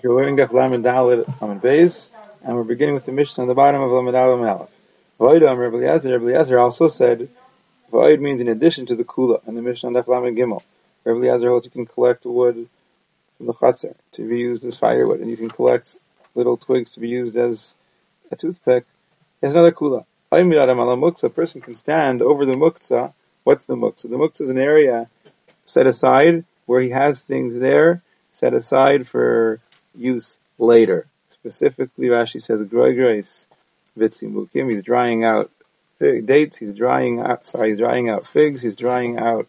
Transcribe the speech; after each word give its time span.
You're 0.00 0.14
learning 0.14 0.38
Daf 0.38 0.52
Lamed 0.52 0.84
Daled 0.84 1.26
Amid 1.42 1.60
Beis, 1.60 2.08
and 2.42 2.56
we're 2.56 2.64
beginning 2.64 2.94
with 2.94 3.04
the 3.04 3.12
Mishnah 3.12 3.42
on 3.42 3.48
the 3.48 3.54
bottom 3.54 3.82
of 3.82 3.90
Lamed 3.90 4.14
Daled 4.14 4.38
Amid 4.38 4.48
Aleph. 4.48 4.80
V'oid 5.20 5.42
Am 5.42 5.58
Rebbe 5.58 5.76
Eliezer, 5.76 6.58
also 6.58 6.88
said, 6.88 7.28
V'oid 7.90 8.18
means 8.18 8.40
in 8.40 8.48
addition 8.48 8.86
to 8.86 8.94
the 8.94 9.04
Kula, 9.04 9.46
and 9.46 9.54
the 9.54 9.60
Mishnah 9.60 9.88
on 9.88 9.94
Daf 9.94 10.08
Lamed 10.08 10.38
Gimel. 10.38 10.62
Rebbe 11.04 11.18
Eliezer 11.18 11.50
holds 11.50 11.66
you 11.66 11.70
can 11.70 11.84
collect 11.84 12.24
wood 12.24 12.68
from 13.36 13.46
the 13.46 13.52
Chatzar 13.52 13.94
to 14.12 14.26
be 14.26 14.38
used 14.38 14.64
as 14.64 14.78
firewood, 14.78 15.20
and 15.20 15.28
you 15.28 15.36
can 15.36 15.50
collect 15.50 15.96
little 16.34 16.56
twigs 16.56 16.90
to 16.90 17.00
be 17.00 17.08
used 17.08 17.36
as 17.36 17.74
a 18.30 18.36
toothpick. 18.36 18.86
There's 19.40 19.52
another 19.52 19.72
Kula. 19.72 20.06
A 20.30 21.28
person 21.28 21.60
can 21.60 21.74
stand 21.74 22.22
over 22.22 22.46
the 22.46 22.54
Muktzah. 22.54 23.12
What's 23.44 23.66
the 23.66 23.76
Muktzah? 23.76 24.08
The 24.08 24.16
Muktzah 24.16 24.42
is 24.42 24.50
an 24.50 24.58
area 24.58 25.10
set 25.66 25.86
aside 25.86 26.44
where 26.64 26.80
he 26.80 26.90
has 26.90 27.24
things 27.24 27.54
there 27.54 28.00
set 28.32 28.54
aside 28.54 29.06
for 29.06 29.60
use 29.96 30.38
later. 30.58 31.06
Specifically, 31.28 32.08
Rashi 32.08 32.40
says, 32.40 32.62
Groigreis 32.62 33.46
vitzimukim, 33.98 34.70
he's 34.70 34.82
drying 34.82 35.24
out 35.24 35.50
fig, 35.98 36.26
dates, 36.26 36.56
he's 36.56 36.72
drying 36.72 37.20
out, 37.20 37.46
sorry, 37.46 37.70
he's 37.70 37.78
drying 37.78 38.08
out 38.08 38.26
figs, 38.26 38.62
he's 38.62 38.76
drying 38.76 39.18
out 39.18 39.46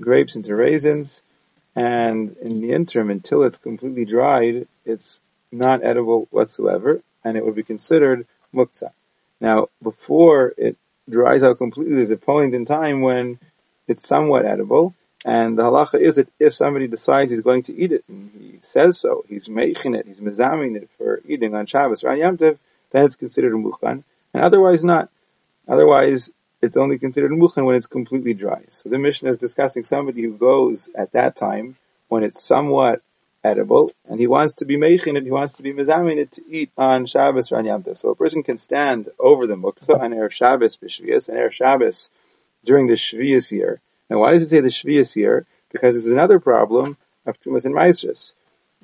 grapes 0.00 0.36
into 0.36 0.54
raisins, 0.54 1.22
and 1.74 2.36
in 2.38 2.60
the 2.60 2.72
interim, 2.72 3.10
until 3.10 3.42
it's 3.42 3.58
completely 3.58 4.04
dried, 4.04 4.66
it's 4.84 5.20
not 5.52 5.84
edible 5.84 6.28
whatsoever, 6.30 7.00
and 7.24 7.36
it 7.36 7.44
would 7.44 7.54
be 7.54 7.62
considered 7.62 8.26
muktzah. 8.54 8.92
Now, 9.40 9.68
before 9.82 10.54
it 10.56 10.76
dries 11.08 11.42
out 11.42 11.58
completely, 11.58 11.96
there's 11.96 12.10
a 12.10 12.16
point 12.16 12.54
in 12.54 12.64
time 12.64 13.00
when 13.00 13.38
it's 13.86 14.06
somewhat 14.06 14.46
edible, 14.46 14.94
and 15.24 15.58
the 15.58 15.62
halacha 15.62 15.98
is 16.00 16.16
that 16.16 16.28
if 16.38 16.52
somebody 16.52 16.88
decides 16.88 17.30
he's 17.30 17.40
going 17.40 17.62
to 17.64 17.74
eat 17.74 17.92
it, 17.92 18.04
and 18.08 18.30
he 18.38 18.58
says 18.60 19.00
so, 19.00 19.24
he's 19.28 19.48
making 19.48 19.94
it, 19.94 20.06
he's 20.06 20.20
mezamin 20.20 20.76
it 20.76 20.90
for 20.98 21.20
eating 21.26 21.54
on 21.54 21.66
Shabbos 21.66 22.04
or 22.04 22.14
Yom 22.14 22.36
Tov, 22.36 22.58
then 22.90 23.04
it's 23.04 23.16
considered 23.16 23.52
a 23.52 23.56
muchan, 23.56 24.04
and 24.34 24.42
otherwise 24.42 24.84
not. 24.84 25.08
Otherwise, 25.68 26.30
it's 26.62 26.76
only 26.76 26.98
considered 26.98 27.32
a 27.32 27.34
muchan 27.34 27.64
when 27.64 27.76
it's 27.76 27.86
completely 27.86 28.34
dry. 28.34 28.62
So 28.70 28.88
the 28.88 28.98
Mishnah 28.98 29.30
is 29.30 29.38
discussing 29.38 29.82
somebody 29.82 30.22
who 30.22 30.32
goes 30.32 30.88
at 30.94 31.12
that 31.12 31.34
time 31.34 31.76
when 32.08 32.22
it's 32.22 32.44
somewhat 32.44 33.02
edible, 33.42 33.92
and 34.08 34.20
he 34.20 34.26
wants 34.26 34.54
to 34.54 34.64
be 34.64 34.76
making 34.76 35.16
it, 35.16 35.24
he 35.24 35.30
wants 35.30 35.54
to 35.54 35.62
be 35.62 35.72
mezamin 35.72 36.18
it 36.18 36.32
to 36.32 36.42
eat 36.48 36.70
on 36.76 37.06
Shabbos 37.06 37.52
or 37.52 37.62
Yom 37.62 37.82
Tov. 37.82 37.96
So 37.96 38.10
a 38.10 38.14
person 38.14 38.42
can 38.42 38.56
stand 38.56 39.08
over 39.18 39.46
the 39.46 39.56
muktzah 39.56 40.00
on 40.00 40.12
Erev 40.12 40.32
Shabbos, 40.32 40.76
B'Shvias, 40.76 41.28
and 41.28 41.38
Erev 41.38 41.52
Shabbos 41.52 42.10
during 42.64 42.86
the 42.86 42.94
Shvias 42.94 43.52
year, 43.52 43.80
now, 44.08 44.18
why 44.18 44.32
does 44.32 44.42
it 44.42 44.48
say 44.48 44.60
the 44.60 44.68
Shvias 44.68 45.14
here? 45.14 45.46
Because 45.72 45.94
there's 45.94 46.06
another 46.06 46.38
problem 46.38 46.96
of 47.24 47.40
Tumas 47.40 47.64
and 47.64 47.74
Maestris. 47.74 48.34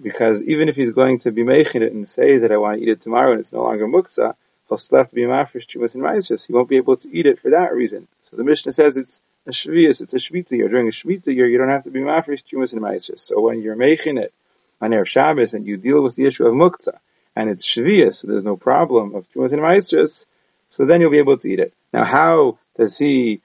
Because 0.00 0.42
even 0.42 0.68
if 0.68 0.76
he's 0.76 0.90
going 0.90 1.18
to 1.20 1.30
be 1.30 1.44
making 1.44 1.82
it 1.82 1.92
and 1.92 2.08
say 2.08 2.38
that 2.38 2.50
I 2.50 2.56
want 2.56 2.78
to 2.78 2.82
eat 2.82 2.88
it 2.88 3.00
tomorrow 3.00 3.32
and 3.32 3.40
it's 3.40 3.52
no 3.52 3.62
longer 3.62 3.86
muksa, 3.86 4.34
he'll 4.68 4.78
still 4.78 4.98
have 4.98 5.08
to 5.08 5.14
be 5.14 5.22
mafresh 5.22 5.66
Tumas 5.66 5.94
and 5.94 6.02
Maestris. 6.02 6.46
He 6.46 6.52
won't 6.52 6.68
be 6.68 6.76
able 6.76 6.96
to 6.96 7.14
eat 7.14 7.26
it 7.26 7.38
for 7.38 7.50
that 7.50 7.74
reason. 7.74 8.08
So 8.24 8.36
the 8.36 8.44
Mishnah 8.44 8.72
says 8.72 8.96
it's 8.96 9.20
a 9.46 9.50
Shvias, 9.50 10.00
it's 10.00 10.14
a 10.14 10.16
Shvita 10.16 10.52
year. 10.52 10.68
During 10.68 10.88
a 10.88 10.92
Shvita 10.92 11.34
year, 11.34 11.46
you 11.46 11.58
don't 11.58 11.68
have 11.68 11.84
to 11.84 11.90
be 11.90 12.00
mafresh 12.00 12.42
Tumas 12.42 12.72
and 12.72 12.82
Maestris. 12.82 13.20
So 13.20 13.40
when 13.40 13.62
you're 13.62 13.76
making 13.76 14.18
it 14.18 14.32
on 14.80 14.90
Erev 14.90 15.06
Shabbos 15.06 15.54
and 15.54 15.66
you 15.66 15.76
deal 15.76 16.02
with 16.02 16.16
the 16.16 16.26
issue 16.26 16.46
of 16.46 16.54
muksa, 16.54 16.98
and 17.36 17.48
it's 17.48 17.66
Shvias, 17.66 18.16
so 18.16 18.28
there's 18.28 18.44
no 18.44 18.56
problem 18.56 19.14
of 19.14 19.30
Tumas 19.30 19.52
and 19.52 19.62
Maestris, 19.62 20.26
so 20.68 20.84
then 20.84 21.00
you'll 21.00 21.10
be 21.10 21.18
able 21.18 21.38
to 21.38 21.48
eat 21.48 21.60
it. 21.60 21.74
Now, 21.92 22.04
how 22.04 22.58
does 22.76 22.96
he 22.98 23.42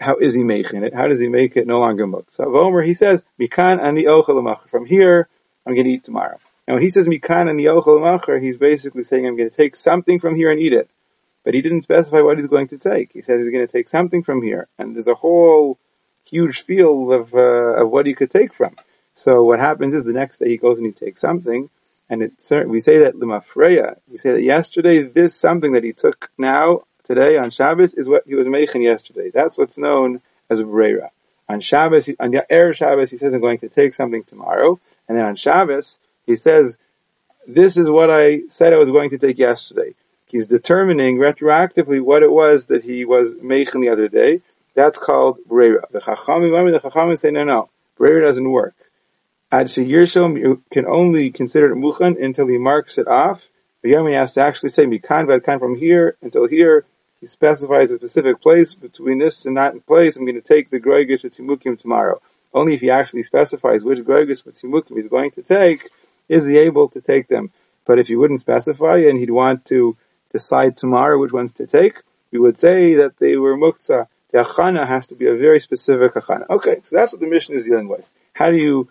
how 0.00 0.16
is 0.16 0.34
he 0.34 0.44
making 0.44 0.84
it? 0.84 0.94
How 0.94 1.08
does 1.08 1.18
he 1.18 1.28
make 1.28 1.56
it 1.56 1.66
no 1.66 1.80
longer 1.80 2.06
muktzah? 2.06 2.46
Vomer, 2.46 2.84
he 2.84 2.94
says, 2.94 3.24
Mikan 3.40 3.82
ani 3.82 4.04
ochel 4.04 4.68
From 4.68 4.86
here, 4.86 5.28
I'm 5.66 5.74
going 5.74 5.86
to 5.86 5.92
eat 5.92 6.04
tomorrow. 6.04 6.38
And 6.66 6.74
when 6.74 6.82
he 6.82 6.90
says 6.90 7.08
Mikan 7.08 7.48
ani 7.48 7.64
ochel 7.64 8.40
he's 8.40 8.56
basically 8.56 9.04
saying, 9.04 9.26
I'm 9.26 9.36
going 9.36 9.50
to 9.50 9.56
take 9.56 9.74
something 9.74 10.18
from 10.18 10.36
here 10.36 10.50
and 10.50 10.60
eat 10.60 10.72
it. 10.72 10.88
But 11.44 11.54
he 11.54 11.62
didn't 11.62 11.82
specify 11.82 12.20
what 12.20 12.36
he's 12.36 12.46
going 12.46 12.68
to 12.68 12.78
take. 12.78 13.12
He 13.12 13.22
says 13.22 13.40
he's 13.40 13.52
going 13.52 13.66
to 13.66 13.72
take 13.72 13.88
something 13.88 14.22
from 14.22 14.42
here. 14.42 14.68
And 14.78 14.94
there's 14.94 15.08
a 15.08 15.14
whole 15.14 15.78
huge 16.28 16.62
field 16.62 17.12
of, 17.12 17.34
uh, 17.34 17.82
of 17.82 17.90
what 17.90 18.06
he 18.06 18.14
could 18.14 18.30
take 18.30 18.52
from. 18.52 18.74
So 19.14 19.42
what 19.44 19.58
happens 19.58 19.94
is 19.94 20.04
the 20.04 20.12
next 20.12 20.38
day 20.38 20.48
he 20.48 20.58
goes 20.58 20.78
and 20.78 20.86
he 20.86 20.92
takes 20.92 21.20
something, 21.20 21.70
and 22.08 22.22
it, 22.22 22.32
we 22.66 22.80
say 22.80 22.98
that 22.98 23.14
lemafreya, 23.14 23.98
we 24.08 24.18
say 24.18 24.32
that 24.32 24.42
yesterday 24.42 25.02
this 25.02 25.34
something 25.34 25.72
that 25.72 25.84
he 25.84 25.92
took 25.92 26.30
now 26.38 26.82
today 27.08 27.38
on 27.38 27.50
Shabbos 27.50 27.94
is 27.94 28.08
what 28.08 28.24
he 28.26 28.34
was 28.34 28.46
making 28.46 28.82
yesterday. 28.82 29.30
That's 29.32 29.58
what's 29.58 29.78
known 29.78 30.20
as 30.48 30.60
a. 30.60 31.10
On 31.48 31.60
Shabbos, 31.60 32.08
on 32.20 32.30
Erev 32.32 32.74
Shabbos, 32.74 33.10
he 33.10 33.16
says, 33.16 33.32
I'm 33.32 33.40
going 33.40 33.58
to 33.58 33.70
take 33.70 33.94
something 33.94 34.22
tomorrow. 34.22 34.78
And 35.08 35.16
then 35.16 35.24
on 35.24 35.34
Shabbos, 35.34 35.98
he 36.26 36.36
says, 36.36 36.78
this 37.46 37.78
is 37.78 37.90
what 37.90 38.10
I 38.10 38.42
said 38.48 38.74
I 38.74 38.76
was 38.76 38.90
going 38.90 39.10
to 39.10 39.18
take 39.18 39.38
yesterday. 39.38 39.94
He's 40.26 40.46
determining 40.46 41.16
retroactively 41.16 42.02
what 42.02 42.22
it 42.22 42.30
was 42.30 42.66
that 42.66 42.84
he 42.84 43.06
was 43.06 43.34
making 43.40 43.80
the 43.80 43.88
other 43.88 44.08
day. 44.08 44.42
That's 44.74 44.98
called 44.98 45.38
brera. 45.46 45.86
The 45.90 46.00
Chachamim, 46.00 46.70
the 46.70 46.86
Chachamim 46.86 47.16
say, 47.16 47.30
no, 47.30 47.44
no, 47.44 47.70
brera 47.96 48.26
doesn't 48.26 48.50
work. 48.50 48.74
Ad 49.50 49.74
you 49.74 50.62
can 50.70 50.84
only 50.86 51.30
consider 51.30 51.72
it 51.72 51.76
muchan 51.76 52.22
until 52.22 52.46
he 52.46 52.58
marks 52.58 52.98
it 52.98 53.08
off. 53.08 53.48
The 53.80 53.90
Yom 53.90 54.06
has 54.08 54.34
to 54.34 54.40
actually 54.40 54.68
say, 54.68 54.84
mikan 54.84 55.26
v'adkan 55.26 55.58
from 55.58 55.76
here 55.76 56.16
until 56.20 56.46
here, 56.46 56.84
he 57.20 57.26
specifies 57.26 57.90
a 57.90 57.96
specific 57.96 58.40
place 58.40 58.74
between 58.74 59.18
this 59.18 59.46
and 59.46 59.56
that 59.56 59.86
place. 59.86 60.16
I'm 60.16 60.24
going 60.24 60.36
to 60.36 60.40
take 60.40 60.70
the 60.70 60.80
Groigus 60.80 61.24
with 61.24 61.34
Simukim 61.34 61.78
tomorrow. 61.78 62.20
Only 62.54 62.74
if 62.74 62.80
he 62.80 62.90
actually 62.90 63.24
specifies 63.24 63.84
which 63.84 63.98
Groigus 63.98 64.44
with 64.44 64.54
Simukim 64.54 64.96
he's 64.96 65.08
going 65.08 65.32
to 65.32 65.42
take, 65.42 65.82
is 66.28 66.46
he 66.46 66.58
able 66.58 66.88
to 66.90 67.00
take 67.00 67.28
them. 67.28 67.50
But 67.84 67.98
if 67.98 68.08
he 68.08 68.16
wouldn't 68.16 68.40
specify 68.40 68.98
and 69.08 69.18
he'd 69.18 69.30
want 69.30 69.64
to 69.66 69.96
decide 70.32 70.76
tomorrow 70.76 71.18
which 71.18 71.32
ones 71.32 71.52
to 71.54 71.66
take, 71.66 71.94
we 72.30 72.38
would 72.38 72.56
say 72.56 72.96
that 72.96 73.16
they 73.18 73.36
were 73.36 73.56
muksa. 73.56 74.06
The 74.30 74.44
achana 74.44 74.86
has 74.86 75.08
to 75.08 75.14
be 75.14 75.26
a 75.26 75.34
very 75.34 75.58
specific 75.58 76.12
achana. 76.12 76.48
Okay, 76.50 76.80
so 76.82 76.96
that's 76.96 77.12
what 77.12 77.20
the 77.20 77.26
Mishnah 77.26 77.56
is 77.56 77.64
dealing 77.64 77.88
with. 77.88 78.10
How 78.34 78.50
do 78.50 78.58
you, 78.58 78.88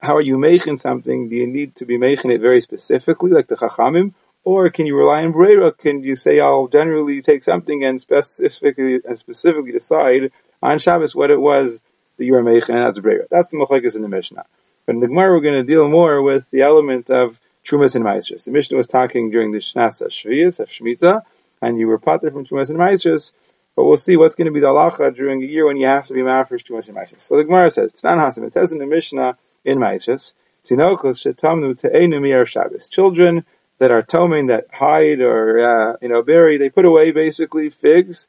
how 0.00 0.16
are 0.16 0.22
you 0.22 0.38
making 0.38 0.78
something? 0.78 1.28
Do 1.28 1.36
you 1.36 1.46
need 1.46 1.76
to 1.76 1.84
be 1.84 1.98
making 1.98 2.30
it 2.30 2.40
very 2.40 2.62
specifically, 2.62 3.30
like 3.30 3.46
the 3.46 3.56
chachamim, 3.56 4.14
or 4.44 4.70
can 4.70 4.86
you 4.86 4.96
rely 4.96 5.24
on 5.24 5.32
Brera? 5.32 5.72
Can 5.72 6.02
you 6.02 6.16
say 6.16 6.40
I'll 6.40 6.68
generally 6.68 7.20
take 7.20 7.42
something 7.42 7.84
and 7.84 8.00
specifically 8.00 9.00
and 9.04 9.18
specifically 9.18 9.72
decide 9.72 10.32
on 10.62 10.78
Shabbos 10.78 11.14
what 11.14 11.30
it 11.30 11.40
was 11.40 11.80
that 12.16 12.24
you 12.24 12.32
were 12.32 12.42
making, 12.42 12.74
and 12.74 12.84
that's 12.84 12.98
Brera. 12.98 13.26
That's 13.30 13.50
the 13.50 13.58
Machlekes 13.58 13.96
in 13.96 14.02
the 14.02 14.08
Mishnah. 14.08 14.44
But 14.86 14.94
in 14.94 15.00
the 15.00 15.08
Gemara, 15.08 15.32
we're 15.32 15.40
going 15.40 15.54
to 15.54 15.62
deal 15.62 15.88
more 15.88 16.22
with 16.22 16.50
the 16.50 16.62
element 16.62 17.10
of 17.10 17.40
Trumas 17.64 17.94
and 17.94 18.04
Maestris. 18.04 18.44
The 18.44 18.50
Mishnah 18.50 18.76
was 18.76 18.86
talking 18.86 19.30
during 19.30 19.52
the 19.52 19.58
Shnasa 19.58 20.08
Shvias 20.08 20.60
of 20.60 20.68
Shemitah, 20.68 21.22
and 21.62 21.78
you 21.78 21.86
were 21.86 21.98
pater 21.98 22.30
from 22.30 22.44
Trumas 22.44 22.70
and 22.70 22.78
Maestris, 22.78 23.32
but 23.76 23.84
we'll 23.84 23.96
see 23.96 24.16
what's 24.16 24.34
going 24.34 24.46
to 24.46 24.52
be 24.52 24.60
the 24.60 24.68
halacha 24.68 25.14
during 25.14 25.42
a 25.42 25.46
year 25.46 25.66
when 25.66 25.76
you 25.76 25.86
have 25.86 26.06
to 26.06 26.14
be 26.14 26.20
mafresh 26.20 26.64
Trumas 26.64 26.88
and 26.88 26.96
Maestris. 26.96 27.20
So 27.20 27.36
the 27.36 27.44
Gemara 27.44 27.70
says, 27.70 27.92
Tnan 27.92 28.18
Hasim, 28.18 28.44
it 28.44 28.52
says 28.52 28.72
in 28.72 28.78
the 28.78 28.86
Mishnah 28.86 29.36
in 29.64 29.78
Maestris, 29.78 30.34
Sinokos 30.64 31.24
shetamnu 31.24 31.80
te'enu 31.80 32.20
miyar 32.20 32.46
Shabbos. 32.46 32.88
Children 32.88 33.46
that 33.80 33.90
are 33.90 34.02
toming, 34.02 34.48
that 34.48 34.66
hide 34.70 35.20
or, 35.20 35.58
uh, 35.58 35.96
you 36.02 36.08
know, 36.10 36.22
bury, 36.22 36.58
they 36.58 36.68
put 36.68 36.84
away 36.84 37.12
basically 37.12 37.70
figs 37.70 38.28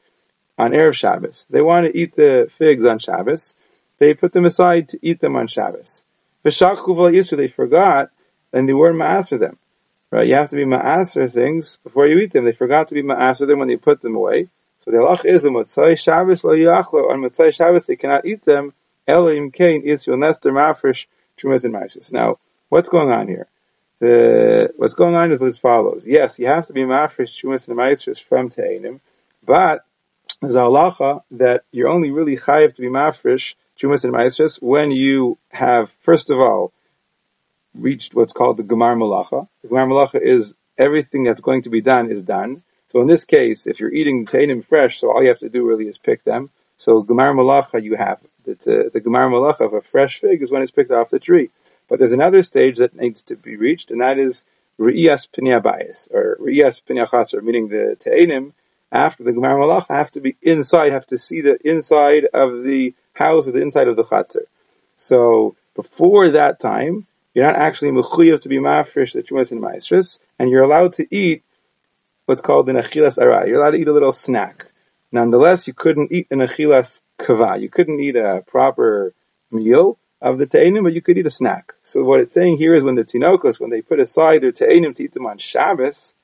on 0.58 0.72
Erev 0.72 0.94
Shabbos. 0.94 1.46
They 1.50 1.60
want 1.60 1.86
to 1.86 1.96
eat 1.96 2.14
the 2.14 2.48
figs 2.50 2.86
on 2.86 2.98
Shabbos. 2.98 3.54
They 3.98 4.14
put 4.14 4.32
them 4.32 4.46
aside 4.46 4.88
to 4.88 4.98
eat 5.02 5.20
them 5.20 5.36
on 5.36 5.46
Shabbos. 5.46 6.04
Yisru, 6.44 7.36
they 7.36 7.48
forgot, 7.48 8.10
and 8.52 8.66
they 8.66 8.72
weren't 8.72 8.96
ma'aser 8.96 9.38
them. 9.38 9.58
Right? 10.10 10.26
You 10.26 10.34
have 10.34 10.48
to 10.48 10.56
be 10.56 10.64
ma'aser 10.64 11.32
things 11.32 11.78
before 11.84 12.06
you 12.06 12.18
eat 12.18 12.32
them. 12.32 12.46
They 12.46 12.52
forgot 12.52 12.88
to 12.88 12.94
be 12.94 13.02
ma'aser 13.02 13.46
them 13.46 13.58
when 13.58 13.68
they 13.68 13.76
put 13.76 14.00
them 14.00 14.16
away. 14.16 14.48
So 14.80 14.90
the 14.90 14.96
halach 14.98 15.26
is 15.26 15.42
the 15.42 15.50
Motzai 15.50 15.98
Shabbos 15.98 16.44
lo 16.44 16.54
yachlo. 16.54 17.10
On 17.10 17.20
Motzai 17.20 17.54
Shabbos 17.54 17.84
they 17.84 17.96
cannot 17.96 18.24
eat 18.24 18.42
them. 18.42 18.72
Elohim 19.06 19.50
kain 19.50 19.84
Yisru 19.84 20.14
unless 20.14 20.38
they're 20.38 20.52
mafresh 20.52 21.06
trumas 21.36 21.64
and. 21.64 22.10
Now, 22.10 22.38
what's 22.70 22.88
going 22.88 23.10
on 23.10 23.28
here? 23.28 23.48
The, 24.02 24.72
what's 24.74 24.94
going 24.94 25.14
on 25.14 25.30
is 25.30 25.40
as 25.42 25.60
follows. 25.60 26.08
Yes, 26.08 26.40
you 26.40 26.46
have 26.46 26.66
to 26.66 26.72
be 26.72 26.80
mafresh 26.80 27.40
shumas 27.40 27.68
and 27.68 27.76
maestros 27.76 28.18
from 28.18 28.48
Te'enim, 28.48 28.98
but 29.46 29.84
there's 30.40 30.56
a 30.56 30.58
halacha 30.58 31.22
that 31.30 31.62
you're 31.70 31.86
only 31.88 32.10
really 32.10 32.34
chayiv 32.34 32.74
to 32.74 32.82
be 32.82 32.88
mafresh 32.88 33.54
shumas 33.78 34.02
and 34.02 34.12
maestros 34.12 34.56
when 34.56 34.90
you 34.90 35.38
have, 35.50 35.88
first 35.88 36.30
of 36.30 36.40
all, 36.40 36.72
reached 37.76 38.12
what's 38.12 38.32
called 38.32 38.56
the 38.56 38.64
Gemar 38.64 38.96
Malacha. 38.96 39.46
The 39.62 39.68
Gemar 39.68 39.86
Malacha 39.86 40.20
is 40.20 40.56
everything 40.76 41.22
that's 41.22 41.40
going 41.40 41.62
to 41.62 41.70
be 41.70 41.80
done 41.80 42.10
is 42.10 42.24
done. 42.24 42.64
So 42.88 43.02
in 43.02 43.06
this 43.06 43.24
case, 43.24 43.68
if 43.68 43.78
you're 43.78 43.92
eating 43.92 44.26
Te'enim 44.26 44.64
fresh, 44.64 44.98
so 44.98 45.12
all 45.12 45.22
you 45.22 45.28
have 45.28 45.38
to 45.38 45.48
do 45.48 45.64
really 45.64 45.86
is 45.86 45.98
pick 45.98 46.24
them. 46.24 46.50
So 46.76 47.04
Gemar 47.04 47.36
Malacha 47.36 47.80
you 47.80 47.94
have. 47.94 48.20
The, 48.42 48.90
the 48.92 49.00
Gemar 49.00 49.30
Malacha 49.30 49.64
of 49.64 49.74
a 49.74 49.80
fresh 49.80 50.18
fig 50.18 50.42
is 50.42 50.50
when 50.50 50.62
it's 50.62 50.72
picked 50.72 50.90
off 50.90 51.10
the 51.10 51.20
tree. 51.20 51.50
But 51.92 51.98
there's 51.98 52.12
another 52.12 52.42
stage 52.42 52.78
that 52.78 52.96
needs 52.96 53.24
to 53.24 53.36
be 53.36 53.56
reached, 53.56 53.90
and 53.90 54.00
that 54.00 54.18
is 54.18 54.46
Re'iyas 54.80 55.28
Pinya 55.28 55.62
or 56.10 56.38
Re'iyas 56.40 56.82
Pinya 56.82 57.42
meaning 57.42 57.68
the 57.68 57.98
Te'enim, 58.00 58.52
after 58.90 59.24
the 59.24 59.34
Gemara 59.34 59.60
Malach, 59.60 59.88
have 59.88 60.10
to 60.12 60.22
be 60.22 60.34
inside, 60.40 60.92
have 60.92 61.04
to 61.08 61.18
see 61.18 61.42
the 61.42 61.58
inside 61.62 62.24
of 62.32 62.62
the 62.62 62.94
house 63.12 63.46
or 63.46 63.52
the 63.52 63.60
inside 63.60 63.88
of 63.88 63.96
the 63.96 64.04
Chaser. 64.04 64.46
So, 64.96 65.54
before 65.74 66.30
that 66.30 66.58
time, 66.60 67.06
You're 67.34 67.44
not 67.44 67.56
actually 67.56 67.90
mechuyev 67.90 68.40
to 68.40 68.48
be 68.48 68.56
mafresh 68.56 69.12
the 69.12 69.22
trumas 69.22 69.52
and 69.52 69.60
maestris, 69.60 70.18
and 70.38 70.48
you're 70.48 70.64
allowed 70.64 70.94
to 70.94 71.06
eat 71.14 71.42
what's 72.24 72.40
called 72.40 72.70
an 72.70 72.76
achilas 72.76 73.18
arai. 73.18 73.48
You're 73.48 73.60
allowed 73.60 73.72
to 73.72 73.80
eat 73.82 73.88
a 73.88 73.92
little 73.92 74.12
snack. 74.12 74.64
Nonetheless, 75.12 75.68
you 75.68 75.74
couldn't 75.74 76.10
eat 76.10 76.28
an 76.30 76.38
achilas 76.38 77.02
kava. 77.18 77.58
You 77.58 77.68
couldn't 77.68 78.00
eat 78.00 78.16
a 78.16 78.42
proper 78.46 79.12
meal 79.50 79.98
of 80.22 80.38
the 80.38 80.46
te'enim, 80.46 80.84
but 80.84 80.94
you 80.94 81.02
could 81.02 81.18
eat 81.18 81.26
a 81.26 81.30
snack. 81.30 81.72
So 81.82 82.04
what 82.04 82.20
it's 82.20 82.32
saying 82.32 82.56
here 82.56 82.72
is 82.72 82.84
when 82.84 82.94
the 82.94 83.04
tinokos, 83.04 83.60
when 83.60 83.70
they 83.70 83.82
put 83.82 84.00
aside 84.00 84.42
their 84.42 84.52
te'enim 84.52 84.94
to 84.94 85.02
eat 85.02 85.12
them 85.12 85.26
on 85.26 85.38
Shabbos, 85.38 86.14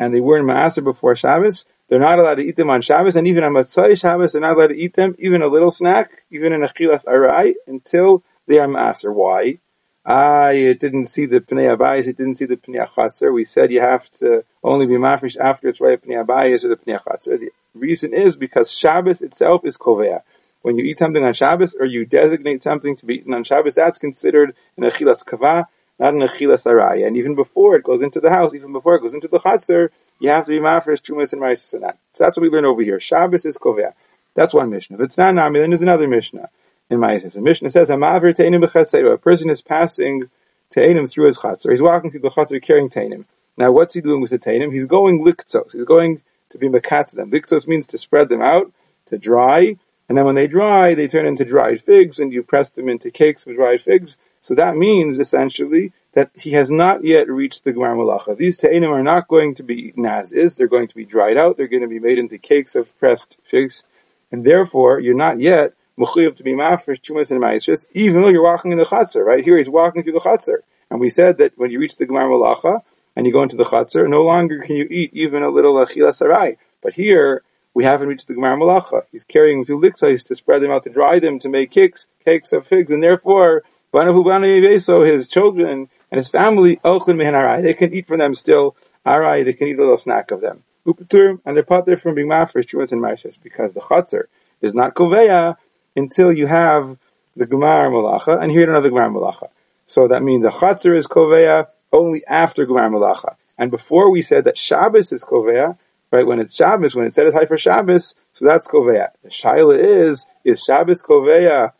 and 0.00 0.14
they 0.14 0.20
weren't 0.20 0.48
maaser 0.48 0.82
before 0.82 1.14
Shabbos, 1.14 1.66
they're 1.88 1.98
not 1.98 2.18
allowed 2.18 2.36
to 2.36 2.46
eat 2.46 2.56
them 2.56 2.70
on 2.70 2.80
Shabbos, 2.80 3.16
and 3.16 3.28
even 3.28 3.44
on 3.44 3.52
Matzai 3.52 4.00
Shabbos, 4.00 4.32
they're 4.32 4.40
not 4.40 4.56
allowed 4.56 4.68
to 4.68 4.76
eat 4.76 4.94
them, 4.94 5.14
even 5.18 5.42
a 5.42 5.46
little 5.48 5.70
snack, 5.70 6.10
even 6.30 6.52
in 6.54 6.62
achilas 6.62 7.04
chilas 7.04 7.04
arai, 7.04 7.54
until 7.66 8.24
they 8.46 8.58
are 8.58 8.66
maaser. 8.66 9.12
Why? 9.12 9.58
I 10.06 10.52
it 10.52 10.80
didn't 10.80 11.06
see 11.06 11.26
the 11.26 11.40
Pnei 11.40 11.76
Abayis, 11.76 12.06
it 12.06 12.16
didn't 12.16 12.36
see 12.36 12.46
the 12.46 12.56
Pnei 12.56 12.86
Achatzer. 12.86 13.30
We 13.30 13.44
said 13.44 13.70
you 13.72 13.80
have 13.80 14.08
to 14.22 14.42
only 14.64 14.86
be 14.86 14.94
mafresh 14.94 15.36
after 15.36 15.68
it's 15.68 15.82
right 15.82 16.00
Pnei 16.00 16.24
Abayis 16.24 16.64
or 16.64 16.68
the 16.68 16.76
Pnei 16.76 16.98
Achatzer. 16.98 17.38
The 17.38 17.50
reason 17.74 18.14
is 18.14 18.34
because 18.36 18.72
Shabbos 18.72 19.20
itself 19.20 19.66
is 19.66 19.76
Kovea. 19.76 20.22
When 20.62 20.76
you 20.76 20.84
eat 20.84 20.98
something 20.98 21.22
on 21.22 21.34
Shabbos 21.34 21.76
or 21.78 21.86
you 21.86 22.04
designate 22.04 22.62
something 22.62 22.96
to 22.96 23.06
be 23.06 23.16
eaten 23.16 23.34
on 23.34 23.44
Shabbos, 23.44 23.76
that's 23.76 23.98
considered 23.98 24.54
an 24.76 24.84
Achilas 24.84 25.24
Kava, 25.24 25.68
not 25.98 26.14
an 26.14 26.20
Achilas 26.20 26.66
Araya. 26.66 27.06
And 27.06 27.16
even 27.16 27.34
before 27.34 27.76
it 27.76 27.84
goes 27.84 28.02
into 28.02 28.20
the 28.20 28.30
house, 28.30 28.54
even 28.54 28.72
before 28.72 28.96
it 28.96 29.02
goes 29.02 29.14
into 29.14 29.28
the 29.28 29.38
Chatzer, 29.38 29.90
you 30.18 30.30
have 30.30 30.46
to 30.46 30.50
be 30.50 30.58
mafresh, 30.58 31.02
Chumas, 31.02 31.32
and 31.32 31.40
Rice 31.40 31.72
and 31.74 31.84
that. 31.84 31.98
So 32.12 32.24
that's 32.24 32.36
what 32.36 32.42
we 32.42 32.50
learn 32.50 32.64
over 32.64 32.82
here. 32.82 32.98
Shabbos 33.00 33.44
is 33.44 33.58
Kovea. 33.58 33.94
That's 34.34 34.54
one 34.54 34.70
Mishnah. 34.70 34.96
If 34.96 35.02
it's 35.02 35.18
not 35.18 35.34
Nami, 35.34 35.60
then 35.60 35.70
there's 35.70 35.82
another 35.82 36.08
Mishnah 36.08 36.48
in 36.90 36.98
Ma'asis. 36.98 37.34
The 37.34 37.40
Mishnah 37.40 37.70
says, 37.70 37.88
"Hamaver 37.88 38.34
te'enim 38.34 39.12
A 39.12 39.18
person 39.18 39.50
is 39.50 39.62
passing 39.62 40.30
te'enim 40.70 41.10
through 41.10 41.26
his 41.26 41.38
chatzor. 41.38 41.70
He's 41.70 41.82
walking 41.82 42.10
through 42.10 42.20
the 42.20 42.30
chatzor 42.30 42.62
carrying 42.62 42.88
te'enim. 42.88 43.24
Now, 43.56 43.72
what's 43.72 43.94
he 43.94 44.00
doing 44.00 44.20
with 44.20 44.30
the 44.30 44.38
te'enim? 44.38 44.72
He's 44.72 44.86
going 44.86 45.24
liktzos. 45.24 45.72
He's 45.72 45.84
going 45.84 46.22
to 46.50 46.58
be 46.58 46.68
mekatz 46.68 47.14
them. 47.14 47.30
Liktzos 47.30 47.66
means 47.66 47.88
to 47.88 47.98
spread 47.98 48.28
them 48.28 48.42
out, 48.42 48.70
to 49.06 49.18
dry, 49.18 49.76
and 50.08 50.16
then 50.16 50.24
when 50.24 50.34
they 50.34 50.46
dry, 50.46 50.94
they 50.94 51.08
turn 51.08 51.26
into 51.26 51.44
dried 51.44 51.80
figs, 51.80 52.18
and 52.18 52.32
you 52.32 52.42
press 52.42 52.70
them 52.70 52.88
into 52.88 53.10
cakes 53.10 53.46
of 53.46 53.54
dried 53.54 53.80
figs. 53.80 54.16
So 54.40 54.54
that 54.54 54.76
means 54.76 55.18
essentially 55.18 55.92
that 56.12 56.30
he 56.34 56.52
has 56.52 56.70
not 56.70 57.04
yet 57.04 57.28
reached 57.28 57.64
the 57.64 57.72
Gemar 57.72 57.94
Malacha. 57.96 58.36
These 58.36 58.58
te'enim 58.58 58.90
are 58.90 59.02
not 59.02 59.28
going 59.28 59.56
to 59.56 59.62
be 59.62 59.88
eaten 59.88 60.06
as 60.06 60.32
is. 60.32 60.56
They're 60.56 60.68
going 60.68 60.88
to 60.88 60.94
be 60.94 61.04
dried 61.04 61.36
out. 61.36 61.56
They're 61.56 61.68
going 61.68 61.82
to 61.82 61.88
be 61.88 61.98
made 61.98 62.18
into 62.18 62.38
cakes 62.38 62.74
of 62.74 62.98
pressed 62.98 63.38
figs. 63.42 63.84
And 64.32 64.44
therefore, 64.44 65.00
you're 65.00 65.14
not 65.14 65.40
yet 65.40 65.74
mechuyev 65.98 66.36
to 66.36 66.42
be 66.42 66.52
mafresh 66.52 67.00
chumas 67.00 67.30
and 67.30 67.42
ma'isris, 67.42 67.86
even 67.92 68.22
though 68.22 68.28
you're 68.28 68.42
walking 68.42 68.72
in 68.72 68.78
the 68.78 68.84
chatzar. 68.84 69.24
Right 69.24 69.44
here, 69.44 69.56
he's 69.56 69.68
walking 69.68 70.02
through 70.02 70.12
the 70.12 70.20
chatzar, 70.20 70.58
and 70.90 71.00
we 71.00 71.10
said 71.10 71.38
that 71.38 71.58
when 71.58 71.70
you 71.70 71.80
reach 71.80 71.96
the 71.96 72.06
gemar 72.06 72.28
malacha 72.30 72.82
and 73.16 73.26
you 73.26 73.32
go 73.32 73.42
into 73.42 73.56
the 73.56 73.64
chatzar, 73.64 74.08
no 74.08 74.24
longer 74.24 74.60
can 74.60 74.76
you 74.76 74.86
eat 74.88 75.10
even 75.12 75.42
a 75.42 75.50
little 75.50 75.74
achila 75.74 76.14
sarai. 76.14 76.56
But 76.82 76.94
here, 76.94 77.42
we 77.74 77.84
haven't 77.84 78.08
reached 78.08 78.28
the 78.28 78.34
gemar 78.34 78.58
malacha. 78.58 79.02
He's 79.12 79.24
carrying 79.24 79.64
through 79.64 79.80
liktais 79.80 80.26
to 80.28 80.34
spread 80.34 80.62
them 80.62 80.70
out, 80.70 80.84
to 80.84 80.90
dry 80.90 81.18
them, 81.18 81.38
to 81.40 81.48
make 81.48 81.70
cakes, 81.70 82.08
cakes 82.24 82.52
of 82.52 82.66
figs, 82.66 82.92
and 82.92 83.02
therefore, 83.02 83.64
banahu 83.92 84.24
bana 84.24 84.46
his 84.46 85.28
children 85.28 85.88
and 86.10 86.18
his 86.18 86.28
family, 86.28 86.80
they 86.82 87.74
can 87.74 87.92
eat 87.94 88.06
from 88.06 88.18
them 88.18 88.34
still 88.34 88.76
arai. 89.04 89.44
They 89.44 89.52
can 89.52 89.68
eat 89.68 89.76
a 89.76 89.80
little 89.80 89.96
snack 89.96 90.30
of 90.30 90.40
them. 90.40 90.64
Upatur, 90.86 91.40
and 91.44 91.56
they're 91.56 91.82
there 91.82 91.96
from 91.96 92.14
being 92.14 92.28
mafresh 92.28 92.66
chumas 92.66 92.92
and 92.92 93.02
ma'isris 93.02 93.38
because 93.42 93.74
the 93.74 93.80
chatzar 93.80 94.24
is 94.62 94.74
not 94.74 94.94
koveya 94.94 95.56
until 95.96 96.32
you 96.32 96.46
have 96.46 96.96
the 97.36 97.46
Gemar 97.46 97.90
Malacha, 97.90 98.42
and 98.42 98.50
here 98.50 98.68
another 98.68 98.90
Gemar 98.90 99.12
Malacha. 99.12 99.48
So 99.86 100.08
that 100.08 100.22
means 100.22 100.44
a 100.44 100.50
Chatzar 100.50 100.96
is 100.96 101.06
Koveya 101.06 101.68
only 101.92 102.26
after 102.26 102.66
Gemar 102.66 102.90
Malacha. 102.90 103.36
And 103.56 103.70
before 103.70 104.10
we 104.10 104.22
said 104.22 104.44
that 104.44 104.58
Shabbos 104.58 105.12
is 105.12 105.24
Koveya, 105.24 105.78
right, 106.10 106.26
when 106.26 106.40
it's 106.40 106.54
Shabbos, 106.54 106.94
when 106.94 107.06
it 107.06 107.14
said 107.14 107.26
it's 107.26 107.34
high 107.34 107.46
for 107.46 107.58
Shabbos, 107.58 108.14
so 108.32 108.44
that's 108.44 108.68
Koveya. 108.68 109.10
The 109.22 109.28
Shaila 109.28 109.78
is, 109.78 110.26
is 110.44 110.62
Shabbos 110.62 111.02
Koveya 111.02 111.72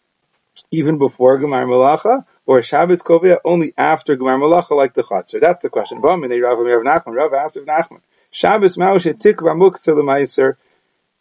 even 0.70 0.98
before 0.98 1.38
Gemar 1.38 1.66
Malacha, 1.66 2.24
or 2.46 2.62
Shabbos 2.62 3.02
Koveya 3.02 3.38
only 3.44 3.72
after 3.76 4.16
Gemar 4.16 4.40
Malacha 4.40 4.70
like 4.70 4.94
the 4.94 5.02
Chatzar? 5.02 5.40
That's 5.40 5.60
the 5.60 5.70
question. 5.70 6.00
Rav 6.00 7.34
asked 7.34 7.56
of 7.56 7.64
Nachman. 7.64 8.00
Shabbos 8.30 8.76
Ma'ushe 8.76 9.14
Tikva 9.14 9.56
Muktzah 9.56 9.96
L'Maiser 9.96 10.56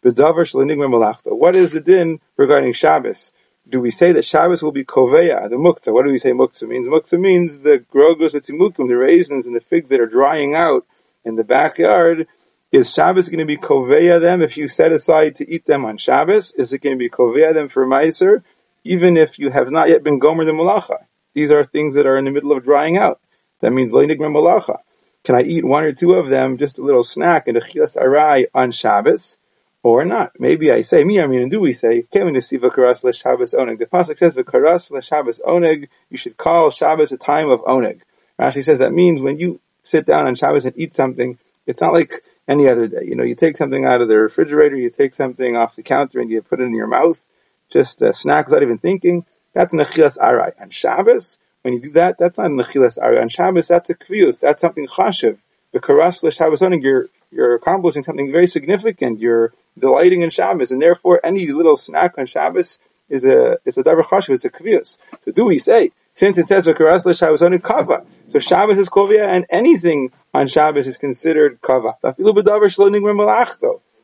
what 0.00 1.56
is 1.56 1.72
the 1.72 1.82
din 1.84 2.20
regarding 2.36 2.72
Shabbos? 2.72 3.32
Do 3.68 3.80
we 3.80 3.90
say 3.90 4.12
that 4.12 4.24
Shabbos 4.24 4.62
will 4.62 4.70
be 4.70 4.84
koveya, 4.84 5.50
the 5.50 5.56
muktzah? 5.56 5.92
What 5.92 6.04
do 6.04 6.12
we 6.12 6.18
say 6.18 6.30
muktzah 6.30 6.68
means? 6.68 6.88
Muktzah 6.88 7.20
means 7.20 7.60
the 7.60 7.80
grogos 7.80 8.32
v'tzimukim, 8.32 8.88
the 8.88 8.96
raisins 8.96 9.48
and 9.48 9.56
the 9.56 9.60
figs 9.60 9.90
that 9.90 10.00
are 10.00 10.06
drying 10.06 10.54
out 10.54 10.86
in 11.24 11.34
the 11.34 11.42
backyard. 11.42 12.28
Is 12.70 12.92
Shabbos 12.92 13.28
going 13.28 13.38
to 13.38 13.46
be 13.46 13.56
koveya 13.56 14.20
them 14.20 14.42
if 14.42 14.56
you 14.56 14.68
set 14.68 14.92
aside 14.92 15.36
to 15.36 15.50
eat 15.50 15.64
them 15.64 15.84
on 15.84 15.96
Shabbos? 15.96 16.52
Is 16.52 16.72
it 16.72 16.82
going 16.82 16.96
to 16.96 16.98
be 16.98 17.08
koveya 17.08 17.54
them 17.54 17.68
for 17.68 17.86
Meiser? 17.86 18.42
Even 18.84 19.16
if 19.16 19.38
you 19.38 19.50
have 19.50 19.70
not 19.70 19.88
yet 19.88 20.02
been 20.02 20.18
gomer 20.18 20.44
the 20.44 20.52
malacha. 20.52 20.98
These 21.34 21.50
are 21.50 21.64
things 21.64 21.94
that 21.94 22.06
are 22.06 22.16
in 22.16 22.24
the 22.24 22.30
middle 22.30 22.52
of 22.52 22.64
drying 22.64 22.96
out. 22.96 23.20
That 23.60 23.72
means 23.72 23.92
leinig 23.92 24.18
malacha. 24.18 24.78
Can 25.24 25.34
I 25.34 25.42
eat 25.42 25.64
one 25.64 25.84
or 25.84 25.92
two 25.92 26.14
of 26.14 26.28
them, 26.28 26.58
just 26.58 26.78
a 26.78 26.82
little 26.82 27.02
snack, 27.02 27.48
and 27.48 27.56
a 27.56 27.60
chilas 27.60 27.96
arai 27.96 28.46
on 28.54 28.70
Shabbos? 28.70 29.38
or 29.82 30.04
not. 30.04 30.32
Maybe 30.38 30.70
I 30.70 30.82
say, 30.82 31.04
me, 31.04 31.20
I 31.20 31.26
mean, 31.26 31.42
and 31.42 31.50
do 31.50 31.60
we 31.60 31.72
say, 31.72 32.02
Kevin 32.02 32.34
to 32.34 32.42
see 32.42 32.58
Vakaras 32.58 33.04
le 33.04 33.12
Shabbos 33.12 33.54
Oneg. 33.54 33.78
The 33.78 33.86
Pasuk 33.86 34.16
says, 34.16 34.36
Vakaras 34.36 34.90
le 34.90 35.02
Shabbos 35.02 35.40
Oneg, 35.44 35.88
you 36.10 36.16
should 36.16 36.36
call 36.36 36.70
Shabbos 36.70 37.12
a 37.12 37.16
time 37.16 37.48
of 37.48 37.62
Oneg. 37.62 38.00
Rashi 38.38 38.62
says 38.62 38.80
that 38.80 38.92
means 38.92 39.20
when 39.20 39.38
you 39.38 39.60
sit 39.82 40.06
down 40.06 40.26
on 40.26 40.34
Shabbos 40.34 40.64
and 40.64 40.78
eat 40.78 40.94
something, 40.94 41.38
it's 41.66 41.80
not 41.80 41.92
like 41.92 42.12
any 42.48 42.68
other 42.68 42.88
day. 42.88 43.04
You 43.04 43.14
know, 43.14 43.22
you 43.22 43.34
take 43.34 43.56
something 43.56 43.84
out 43.84 44.00
of 44.00 44.08
the 44.08 44.18
refrigerator, 44.18 44.74
you 44.74 44.90
take 44.90 45.14
something 45.14 45.56
off 45.56 45.76
the 45.76 45.82
counter 45.82 46.20
and 46.20 46.30
you 46.30 46.40
put 46.42 46.60
it 46.60 46.64
in 46.64 46.74
your 46.74 46.86
mouth, 46.86 47.22
just 47.70 48.00
a 48.02 48.14
snack 48.14 48.46
without 48.46 48.62
even 48.62 48.78
thinking. 48.78 49.26
That's 49.52 49.74
an 49.74 49.80
achilas 49.80 50.16
arai. 50.18 50.60
On 50.60 50.70
Shabbos, 50.70 51.38
when 51.62 51.74
you 51.74 51.80
do 51.80 51.90
that, 51.92 52.16
that's 52.18 52.38
not 52.38 52.46
an 52.46 52.56
achilas 52.56 52.98
arai. 52.98 53.20
On 53.20 53.28
Shabbos, 53.28 53.68
that's 53.68 53.90
a 53.90 53.94
kvius. 53.94 54.40
That's 54.40 54.62
something 54.62 54.86
chashiv. 54.86 55.38
Le 55.74 56.32
Shabbos 56.32 56.62
you're, 56.62 57.08
you're 57.30 57.54
accomplishing 57.54 58.02
something 58.02 58.32
very 58.32 58.46
significant. 58.46 59.20
You're 59.20 59.52
delighting 59.78 60.22
in 60.22 60.30
Shabbos, 60.30 60.70
and 60.70 60.80
therefore 60.80 61.20
any 61.22 61.46
little 61.48 61.76
snack 61.76 62.16
on 62.16 62.24
Shabbos 62.24 62.78
is 63.10 63.24
a 63.24 63.58
is 63.64 63.76
a 63.76 63.84
davar 63.84 64.02
chashuv, 64.02 64.34
it's 64.34 64.44
a 64.46 64.50
kvius. 64.50 64.98
So 65.20 65.30
do 65.32 65.44
we 65.44 65.58
say 65.58 65.92
since 66.18 66.36
it 66.36 66.46
says 66.46 66.66
v'karas 66.66 67.16
Shabbos 67.16 67.42
only 67.42 67.60
kava, 67.60 68.04
so 68.26 68.40
Shabbos 68.40 68.76
is 68.76 68.88
kovia, 68.88 69.24
and 69.28 69.46
anything 69.50 70.10
on 70.34 70.48
Shabbos 70.48 70.88
is 70.88 70.98
considered 70.98 71.60
kava. 71.62 71.96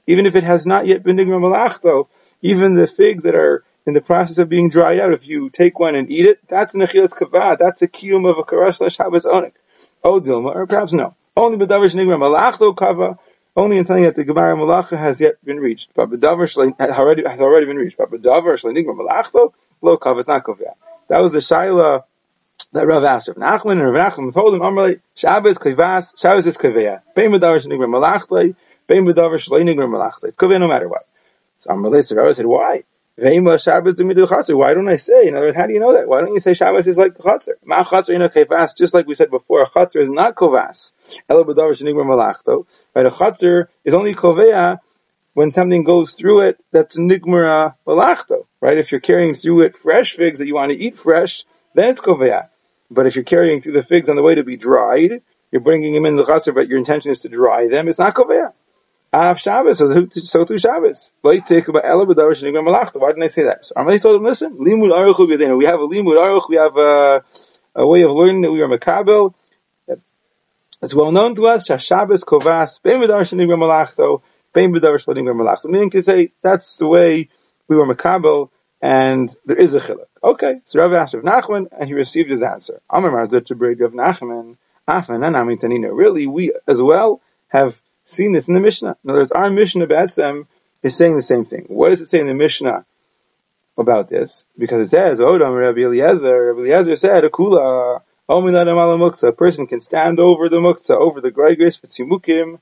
Even 0.07 0.27
if 0.27 0.37
it 0.37 0.45
has 0.45 0.65
not 0.65 0.87
yet 0.87 1.03
been 1.03 1.17
nigma 1.17 1.41
malachto, 1.41 2.09
even 2.41 2.77
the 2.77 2.87
figs 2.87 3.25
that 3.25 3.35
are 3.35 3.65
in 3.85 3.95
the 3.95 4.01
process 4.01 4.39
of 4.39 4.49
being 4.49 4.71
dried 4.71 5.01
out, 5.01 5.13
if 5.13 5.27
you 5.27 5.51
take 5.51 5.81
one 5.81 5.97
and 5.97 6.09
eat 6.09 6.25
it, 6.25 6.39
that's 6.47 6.77
an 6.77 6.83
achilas 6.83 7.13
kava, 7.17 7.57
that's 7.59 7.83
a 7.83 7.89
kiyum 7.89 8.31
of 8.31 8.39
a 8.39 8.45
karas 8.45 8.79
Shabbos 8.95 9.25
onik. 9.25 9.55
Oh 10.05 10.21
Dilma, 10.21 10.55
or 10.55 10.69
perhaps 10.69 10.93
no. 10.93 11.17
Only 11.37 11.59
b'davar 11.59 11.91
shnigma 11.91 12.17
malachto 12.17 12.77
kava, 12.77 13.19
only 13.57 13.77
in 13.79 13.87
telling 13.87 14.05
that 14.05 14.15
the 14.15 14.23
Gemara 14.23 14.55
Malacha 14.57 14.97
has 14.97 15.21
yet 15.21 15.45
been 15.45 15.59
reached. 15.59 15.91
But 15.95 16.11
B'davar 16.11 16.47
has 16.79 17.41
already 17.41 17.67
been 17.67 17.77
reached. 17.77 17.97
But 17.99 18.11
B'davar 18.13 18.55
Shlenigma 18.55 18.97
Malachto 18.97 19.53
lo 19.83 19.97
kavet 19.97 20.29
not 20.29 20.45
That 21.09 21.21
was 21.21 21.33
the 21.33 21.39
shaila 21.39 22.05
that 22.73 22.87
Rav 22.87 23.05
asked 23.05 23.29
Rav 23.29 23.37
Nachman, 23.37 23.73
and 23.73 23.93
Rav 23.93 24.13
Nachman 24.13 24.33
told 24.33 24.55
him, 24.55 24.61
Amrali, 24.61 25.01
Shabbos 25.15 25.59
kivas, 25.59 26.19
Shabbos 26.21 26.47
is 26.47 26.59
kaveya. 26.59 27.03
Bein 27.15 27.31
B'davar 27.31 27.65
Shlenigma 27.65 27.89
Malachto, 27.89 28.55
Bein 28.89 29.05
B'davar 29.05 29.35
Shlenigma 29.35 29.89
Malachto. 29.89 30.27
It's 30.27 30.37
kaveya 30.37 30.61
no 30.61 30.69
matter 30.69 30.89
what. 30.89 31.07
So 31.61 31.71
Amrali 31.71 32.03
said, 32.35 32.47
why? 32.47 32.83
Shabbos 33.17 33.95
Why 34.49 34.75
don't 34.75 34.89
I 34.89 34.97
say? 34.97 35.29
In 35.29 35.37
other 35.37 35.47
words, 35.47 35.57
how 35.57 35.67
do 35.69 35.73
you 35.73 35.79
know 35.79 35.93
that? 35.93 36.09
Why 36.09 36.21
don't 36.21 36.33
you 36.33 36.41
say 36.41 36.53
Shabbos 36.53 36.89
is 36.89 36.99
like 36.99 37.15
Chatzar? 37.17 37.53
Ma 37.65 37.85
Chatzar 37.85 38.13
ino 38.13 38.29
kevas, 38.29 38.77
just 38.77 38.93
like 38.93 39.07
we 39.07 39.15
said 39.15 39.31
before, 39.31 39.63
a 39.63 39.69
Chatzar 39.69 40.01
is 40.01 40.11
not 40.11 40.35
kovas. 40.35 40.91
Elo 41.29 41.45
b'davar 41.45 41.81
shenigmar 41.81 42.05
malachto. 42.05 42.67
Right, 42.93 43.07
a 43.07 43.11
Chatzar 43.11 43.67
is 43.85 43.95
only 43.95 44.15
koveya 44.15 44.81
when 45.35 45.51
something 45.51 45.85
goes 45.85 46.13
through 46.13 46.41
it 46.41 46.65
that's 46.73 46.97
nigmar 46.97 47.75
malachto. 47.87 48.47
Right, 48.61 48.79
if 48.79 48.91
you're 48.93 49.01
carrying 49.01 49.35
through 49.35 49.63
it 49.63 49.77
fresh 49.77 50.15
figs 50.15 50.39
that 50.39 50.47
you 50.47 50.55
want 50.55 50.73
to 50.73 50.79
eat 50.79 50.97
fresh, 50.97 51.45
then 51.75 51.91
it's 51.91 52.01
koveya. 52.01 52.49
But 52.91 53.07
if 53.07 53.17
you're 53.17 53.25
carrying 53.25 53.61
through 53.61 53.73
the 53.73 53.83
figs 53.83 54.09
on 54.09 54.17
the 54.17 54.23
way 54.23 54.37
to 54.37 54.45
be 54.45 54.57
dried, 54.57 55.23
you're 55.51 55.61
bringing 55.61 55.93
them 55.93 56.07
in 56.07 56.17
the 56.17 56.25
Chatzar, 56.25 56.55
but 56.55 56.69
your 56.69 56.79
intention 56.79 57.11
is 57.11 57.21
to 57.21 57.29
dry 57.29 57.69
them, 57.69 57.89
it's 57.89 57.99
not 57.99 58.15
koveya. 58.15 58.53
Av 59.13 59.39
Shabbos, 59.39 59.79
so 59.79 60.45
too 60.45 60.59
Shabbos. 60.59 61.13
Why 61.21 61.39
didn't 61.39 61.53
I 61.53 63.27
say 63.29 63.43
that? 63.45 63.59
So 63.63 63.75
Amalei 63.77 64.01
told 64.01 64.17
him, 64.17 64.25
listen, 64.25 64.59
limud 64.59 64.91
aruch 64.91 65.57
We 65.57 65.65
have 65.67 65.81
a 65.81 65.87
limud 65.87 66.17
aruch, 66.17 66.49
we 66.49 66.57
have 66.57 66.77
a, 66.77 67.23
a 67.77 67.87
way 67.87 68.03
of 68.03 68.11
learning 68.11 68.41
that 68.41 68.51
we 68.51 68.61
are 68.63 68.69
makabel. 68.69 69.35
It's 70.83 70.95
well 70.95 71.13
known 71.13 71.37
to 71.37 71.47
us, 71.47 71.67
Shabbos 71.67 72.25
kovas, 72.25 72.83
bein 72.83 73.01
b'davar 73.01 73.23
shenigma 73.23 73.57
malachto, 73.57 74.23
Meaning 74.55 75.91
to 75.91 76.03
say, 76.03 76.33
that's 76.43 76.77
the 76.77 76.87
way 76.87 77.29
we 77.69 77.77
were 77.77 77.87
makabel, 77.87 78.51
and 78.81 79.35
there 79.47 79.57
is 79.57 79.75
a 79.75 79.81
chiluk. 79.81 80.07
Okay, 80.23 80.61
so 80.65 80.81
Rav 80.81 80.93
asked 80.93 81.15
of 81.15 81.23
Nachman, 81.23 81.69
and 81.73 81.89
he 81.89 81.95
received 81.95 82.31
his 82.31 82.43
answer. 82.43 82.81
Amar 82.89 83.11
Mar 83.11 83.27
Zutra 83.27 83.59
to 83.59 83.85
of 83.85 83.93
Nachman, 83.93 84.57
Really, 84.87 86.27
we 86.27 86.53
as 86.67 86.83
well 86.83 87.21
have 87.49 87.81
seen 88.05 88.33
this 88.33 88.49
in 88.49 88.55
the 88.55 88.61
Mishnah. 88.61 88.97
In 89.03 89.11
other 89.11 89.21
words, 89.21 89.33
our 89.33 89.49
Mishnah 89.49 89.87
Batsem 89.87 90.47
is 90.83 90.97
saying 90.97 91.17
the 91.17 91.23
same 91.23 91.47
thing. 91.47 91.65
What 91.69 91.91
does 91.91 92.03
it 92.03 92.07
say 92.07 92.21
in 92.21 92.27
the 92.27 92.35
Mishnah 92.35 92.85
about 93.79 94.09
this? 94.09 94.45
Because 94.59 94.81
it 94.87 94.91
says, 94.91 95.21
oh, 95.21 95.39
Odom 95.39 95.59
Rabbi 95.59 95.81
Eliezer, 95.81 96.53
Rabbi 96.53 96.69
Eliezer 96.69 96.97
said, 96.97 97.25
Akula, 97.25 98.03
a 98.27 99.33
person 99.33 99.67
can 99.67 99.81
stand 99.81 100.21
over 100.21 100.49
the 100.49 100.59
muktzah, 100.59 100.97
over 100.97 101.21
the 101.21 101.31
greigris, 101.31 101.81
v'tzimukim, 101.81 102.59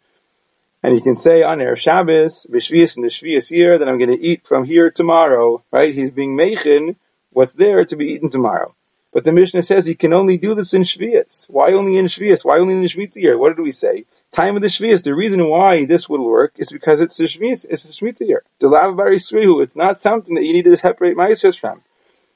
and 0.82 0.94
he 0.94 1.00
can 1.00 1.16
say 1.16 1.42
on 1.42 1.58
Erev 1.58 1.76
Shabbos, 1.76 2.46
Vishvias 2.50 2.96
in 2.96 3.02
the 3.02 3.08
Shvias 3.08 3.50
year, 3.50 3.78
that 3.78 3.88
I'm 3.88 3.98
going 3.98 4.10
to 4.10 4.20
eat 4.20 4.46
from 4.46 4.64
here 4.64 4.90
tomorrow, 4.90 5.62
right? 5.70 5.94
He's 5.94 6.10
being 6.10 6.36
mechin 6.36 6.96
what's 7.30 7.54
there 7.54 7.84
to 7.84 7.96
be 7.96 8.06
eaten 8.12 8.30
tomorrow. 8.30 8.74
But 9.12 9.24
the 9.24 9.32
Mishnah 9.32 9.62
says 9.62 9.84
he 9.84 9.94
can 9.94 10.14
only 10.14 10.38
do 10.38 10.54
this 10.54 10.72
in 10.72 10.82
Shvias. 10.82 11.48
Why 11.50 11.72
only 11.72 11.98
in 11.98 12.06
Shvias? 12.06 12.44
Why 12.44 12.58
only 12.58 12.74
in 12.74 12.80
the 12.80 12.88
Shemitah 12.88 13.16
year? 13.16 13.36
What 13.36 13.54
did 13.54 13.62
we 13.62 13.70
say? 13.70 14.06
Time 14.32 14.56
of 14.56 14.62
the 14.62 14.68
Shvias. 14.68 15.02
The 15.02 15.14
reason 15.14 15.46
why 15.46 15.84
this 15.84 16.08
would 16.08 16.20
work 16.20 16.54
is 16.56 16.72
because 16.72 17.00
it's 17.00 17.18
the 17.18 17.24
Shvias, 17.24 17.66
it's 17.68 17.82
the 17.82 17.92
Shemitah 17.92 18.26
year. 18.26 18.42
It's 18.60 19.76
not 19.76 19.98
something 19.98 20.34
that 20.34 20.44
you 20.44 20.54
need 20.54 20.64
to 20.64 20.76
separate 20.78 21.16
Ma'asers 21.16 21.60
from. 21.60 21.82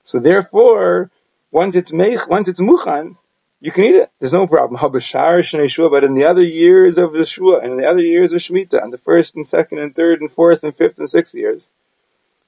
So 0.02 0.20
therefore, 0.20 1.10
once 1.50 1.74
it's 1.74 1.92
mech, 1.92 2.28
once 2.28 2.48
it's 2.48 2.60
muchan, 2.60 3.16
you 3.60 3.70
can 3.70 3.84
eat 3.84 3.94
it. 3.94 4.10
There's 4.18 4.32
no 4.32 4.46
problem. 4.46 4.78
But 4.80 6.04
in 6.04 6.14
the 6.14 6.24
other 6.28 6.42
years 6.42 6.98
of 6.98 7.12
the 7.12 7.24
Shua 7.24 7.58
and 7.60 7.72
in 7.72 7.78
the 7.78 7.86
other 7.86 8.00
years 8.00 8.32
of 8.32 8.40
Shemitah, 8.40 8.82
and 8.82 8.92
the 8.92 8.98
first 8.98 9.34
and 9.34 9.46
second 9.46 9.78
and 9.78 9.94
third 9.94 10.20
and 10.20 10.30
fourth 10.30 10.62
and 10.62 10.76
fifth 10.76 10.98
and 10.98 11.08
sixth 11.08 11.34
years, 11.34 11.70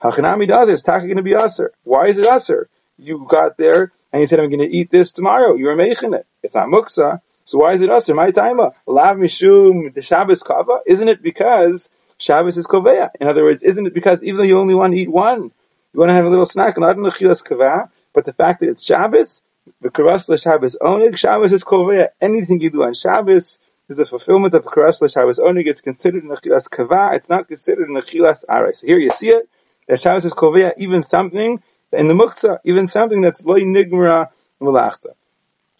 Hachanami 0.02 0.46
does 0.46 0.68
it. 0.68 0.72
It's 0.74 0.82
going 0.82 1.16
to 1.16 1.22
be 1.22 1.34
aser. 1.34 1.72
Why 1.82 2.06
is 2.06 2.18
it 2.18 2.26
aser? 2.26 2.68
You 2.98 3.26
got 3.28 3.56
there 3.56 3.92
and 4.12 4.20
you 4.20 4.26
said, 4.26 4.40
I'm 4.40 4.50
going 4.50 4.60
to 4.60 4.66
eat 4.66 4.90
this 4.90 5.12
tomorrow. 5.12 5.54
You 5.54 5.66
were 5.66 5.76
making 5.76 6.14
it. 6.14 6.26
It's 6.42 6.54
not 6.54 6.68
muksa. 6.68 7.20
So 7.44 7.58
why 7.58 7.72
is 7.72 7.80
it 7.80 7.90
aser? 7.90 8.14
My 8.14 8.30
taima. 8.30 8.72
Lav 8.86 9.16
mishum 9.16 9.94
the 9.94 10.02
Shabbos 10.02 10.42
kava. 10.42 10.80
Isn't 10.86 11.08
it 11.08 11.22
because 11.22 11.90
Shabbos 12.18 12.58
is 12.58 12.66
koveya? 12.66 13.10
In 13.20 13.28
other 13.28 13.44
words, 13.44 13.62
isn't 13.62 13.86
it 13.86 13.94
because 13.94 14.22
even 14.22 14.36
though 14.36 14.42
you 14.42 14.58
only 14.58 14.74
want 14.74 14.92
to 14.92 14.98
eat 14.98 15.10
one, 15.10 15.50
you 15.92 16.00
want 16.00 16.10
to 16.10 16.14
have 16.14 16.26
a 16.26 16.28
little 16.28 16.46
snack, 16.46 16.76
not 16.78 16.96
in 16.96 17.02
the 17.02 17.10
chilas 17.10 17.42
kava, 17.42 17.90
but 18.12 18.24
the 18.24 18.32
fact 18.32 18.60
that 18.60 18.68
it's 18.68 18.84
Shabbos, 18.84 19.42
the 19.80 19.90
karas 19.90 20.42
Shabbos 20.42 20.76
onig, 20.80 21.16
Shabbos 21.16 21.52
is 21.52 21.64
koveya. 21.64 22.08
Anything 22.20 22.60
you 22.60 22.70
do 22.70 22.82
on 22.84 22.94
Shabbos 22.94 23.58
is 23.88 23.98
a 23.98 24.06
fulfillment 24.06 24.54
of 24.54 24.64
karas 24.64 24.98
Shabbos 25.12 25.38
onig. 25.38 25.66
It's 25.66 25.80
considered 25.80 26.22
in 26.22 26.28
the 26.28 26.36
chilas 26.36 26.68
kava. 26.70 27.10
It's 27.14 27.28
not 27.28 27.48
considered 27.48 27.88
in 27.88 27.94
the 27.94 28.00
chilas 28.00 28.44
aray. 28.48 28.72
So 28.72 28.86
here 28.86 28.98
you 28.98 29.10
see 29.10 29.30
it. 29.30 29.48
That 29.86 30.00
Shabbos 30.00 30.24
is 30.24 30.34
koveya, 30.34 30.74
even 30.78 31.02
something 31.02 31.62
in 31.92 32.08
the 32.08 32.14
muktzah, 32.14 32.58
even 32.64 32.88
something 32.88 33.20
that's 33.20 33.44
loy 33.44 33.60
nigmara 33.60 34.28
mulachta. 34.60 35.14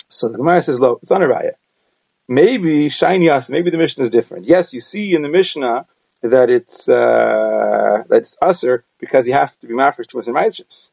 So 0.08 0.28
the 0.28 0.38
Gemara 0.38 0.62
says, 0.62 0.80
"Lo, 0.80 0.98
it's 1.02 1.10
on 1.10 1.22
a 1.22 1.26
raya. 1.26 1.52
Maybe 2.26 2.88
shaynias, 2.88 3.50
maybe 3.50 3.70
the 3.70 3.78
Mishnah 3.78 4.04
is 4.04 4.10
different. 4.10 4.46
Yes, 4.46 4.72
you 4.72 4.80
see 4.80 5.14
in 5.14 5.22
the 5.22 5.28
Mishnah 5.28 5.86
that 6.22 6.50
it's 6.50 6.88
uh, 6.88 8.04
that 8.08 8.18
it's 8.18 8.36
usher 8.40 8.84
because 8.98 9.26
you 9.26 9.32
have 9.34 9.58
to 9.60 9.66
be 9.66 9.74
mafresh 9.74 10.06
to 10.08 10.18
and 10.18 10.36
ma'ases. 10.36 10.90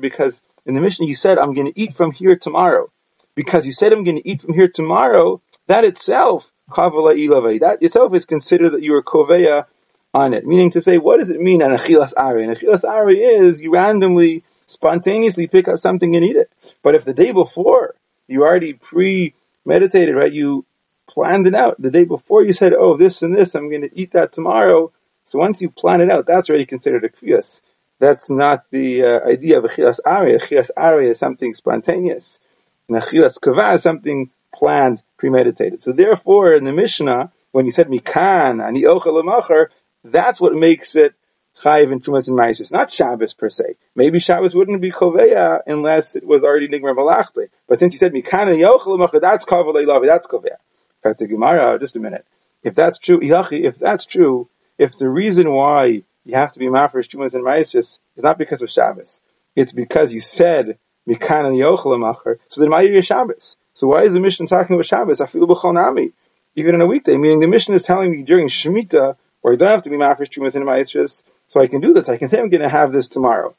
Because 0.00 0.42
in 0.64 0.74
the 0.74 0.80
Mishnah 0.80 1.06
you 1.06 1.14
said 1.14 1.38
I'm 1.38 1.52
going 1.54 1.66
to 1.66 1.78
eat 1.78 1.92
from 1.92 2.12
here 2.12 2.36
tomorrow. 2.36 2.90
Because 3.34 3.66
you 3.66 3.72
said 3.72 3.92
I'm 3.92 4.04
going 4.04 4.16
to 4.16 4.28
eat 4.28 4.40
from 4.40 4.54
here 4.54 4.68
tomorrow, 4.68 5.42
that 5.66 5.84
itself 5.84 6.50
kavala. 6.70 7.60
That 7.60 7.82
itself 7.82 8.14
is 8.14 8.24
considered 8.24 8.70
that 8.70 8.82
you 8.82 8.94
are 8.94 9.02
koveya 9.02 9.66
on 10.14 10.34
it. 10.34 10.46
Meaning 10.46 10.70
to 10.70 10.80
say, 10.80 10.98
what 10.98 11.18
does 11.18 11.30
it 11.30 11.40
mean 11.40 11.62
an 11.62 11.70
achilas 11.70 12.12
ari? 12.16 12.44
An 12.44 12.50
achilas 12.50 12.84
ari 12.84 13.20
is 13.20 13.62
you 13.62 13.72
randomly, 13.72 14.44
spontaneously 14.66 15.46
pick 15.48 15.68
up 15.68 15.78
something 15.78 16.16
and 16.16 16.24
eat 16.24 16.36
it. 16.36 16.50
But 16.82 16.94
if 16.94 17.04
the 17.04 17.14
day 17.14 17.32
before 17.32 17.94
you 18.28 18.42
already 18.42 18.74
pre-meditated, 18.74 20.14
right, 20.14 20.32
you 20.32 20.64
planned 21.06 21.46
it 21.46 21.54
out. 21.54 21.80
The 21.80 21.90
day 21.90 22.04
before 22.04 22.42
you 22.42 22.52
said, 22.52 22.72
oh, 22.72 22.96
this 22.96 23.22
and 23.22 23.34
this, 23.34 23.54
I'm 23.54 23.68
going 23.68 23.82
to 23.82 23.98
eat 23.98 24.12
that 24.12 24.32
tomorrow. 24.32 24.92
So 25.24 25.38
once 25.38 25.62
you 25.62 25.70
plan 25.70 26.00
it 26.00 26.10
out, 26.10 26.26
that's 26.26 26.48
already 26.48 26.66
considered 26.66 27.04
a 27.04 27.08
kfiyas. 27.08 27.60
That's 27.98 28.30
not 28.30 28.64
the 28.70 29.04
uh, 29.04 29.28
idea 29.28 29.58
of 29.58 29.64
a 29.64 29.68
chilas 29.68 30.00
ari. 30.04 30.34
A 30.34 30.38
chilas 30.38 30.70
ari 30.76 31.08
is 31.08 31.18
something 31.18 31.54
spontaneous. 31.54 32.40
And 32.88 32.96
a 32.96 33.00
chilas 33.00 33.40
kava 33.40 33.74
is 33.74 33.82
something 33.82 34.30
planned, 34.52 35.02
premeditated. 35.18 35.80
So 35.80 35.92
therefore, 35.92 36.54
in 36.54 36.64
the 36.64 36.72
Mishnah, 36.72 37.30
when 37.52 37.64
you 37.64 37.70
said 37.70 37.88
mikan 37.88 38.64
ani 38.64 38.82
ochel 38.82 39.68
that's 40.04 40.40
what 40.40 40.54
makes 40.54 40.96
it 40.96 41.14
chayiv 41.56 41.92
and 41.92 42.02
trumas 42.02 42.28
and 42.28 42.36
ma'ases, 42.36 42.72
not 42.72 42.90
Shabbos 42.90 43.34
per 43.34 43.48
se. 43.48 43.76
Maybe 43.94 44.18
Shabbos 44.18 44.54
wouldn't 44.54 44.80
be 44.80 44.90
koveya 44.90 45.60
unless 45.66 46.16
it 46.16 46.26
was 46.26 46.44
already 46.44 46.68
nigmar 46.68 46.96
malachte. 46.96 47.48
But 47.68 47.78
since 47.78 47.92
you 47.92 47.98
said 47.98 48.12
mikan 48.12 48.48
and 48.48 48.58
yochel 48.58 49.20
that's 49.20 49.44
kavalei 49.44 49.86
lavi, 49.86 50.06
that's 50.06 50.26
koveya. 50.26 50.56
In 50.56 51.10
fact, 51.10 51.18
the 51.18 51.26
Gemara, 51.26 51.78
just 51.78 51.96
a 51.96 52.00
minute. 52.00 52.26
If 52.62 52.74
that's 52.74 52.98
true, 52.98 53.20
if 53.22 53.78
that's 53.78 54.06
true, 54.06 54.48
if 54.82 54.98
the 54.98 55.08
reason 55.08 55.50
why 55.52 56.02
you 56.24 56.34
have 56.34 56.52
to 56.52 56.58
be 56.58 56.66
mafresh 56.66 57.08
trumas 57.08 57.34
and 57.34 57.44
ma'ases 57.44 58.00
is 58.16 58.22
not 58.22 58.36
because 58.36 58.62
of 58.62 58.70
Shabbos, 58.70 59.20
it's 59.54 59.72
because 59.72 60.12
you 60.12 60.20
said 60.20 60.78
mikan 61.08 61.46
and 61.46 61.56
yochel 61.56 62.38
so 62.48 62.60
then 62.60 62.70
why 62.70 62.84
are 62.84 63.02
Shabbos? 63.02 63.56
So 63.74 63.86
why 63.86 64.02
is 64.02 64.12
the 64.12 64.20
Mishnah 64.20 64.46
talking 64.46 64.74
about 64.74 64.86
Shabbos? 64.86 65.20
I 65.20 65.26
feel 65.26 65.72
nami. 65.72 66.12
Even 66.56 66.74
in 66.74 66.80
a 66.80 66.86
weekday, 66.86 67.16
meaning 67.16 67.40
the 67.40 67.46
Mishnah 67.46 67.76
is 67.76 67.84
telling 67.84 68.10
me 68.10 68.24
during 68.24 68.48
Shemitah 68.48 69.16
or 69.42 69.52
you 69.52 69.58
don't 69.58 69.70
have 69.70 69.84
to 69.84 69.90
be 69.90 69.96
mafresh 69.96 70.30
trumas 70.30 70.56
and 70.56 70.66
ma'asris, 70.66 71.22
so 71.48 71.60
I 71.60 71.68
can 71.68 71.80
do 71.80 71.94
this. 71.94 72.08
I 72.08 72.16
can 72.16 72.28
say 72.28 72.38
I'm 72.38 72.50
going 72.50 72.62
to 72.62 72.68
have 72.68 72.92
this 72.92 73.08
tomorrow. 73.08 73.54